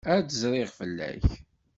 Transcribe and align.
Ad 0.15 0.23
d-zriɣ 0.27 0.69
fell-ak. 0.77 1.23